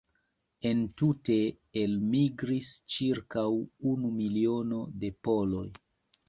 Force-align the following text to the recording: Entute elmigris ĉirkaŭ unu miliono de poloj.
Entute 0.69 1.35
elmigris 1.81 2.71
ĉirkaŭ 2.95 3.45
unu 3.93 4.11
miliono 4.17 4.81
de 5.05 5.13
poloj. 5.29 5.65